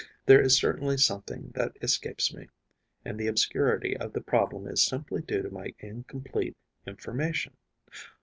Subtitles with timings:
[0.25, 2.47] There is certainly something that escapes me;
[3.05, 7.53] and the obscurity of the problem is simply due to my incomplete information.